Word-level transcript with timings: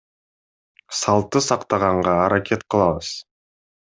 Салтты 0.99 1.37
сактаганга 1.49 2.13
аракет 2.25 2.61
кылабыз. 2.69 3.09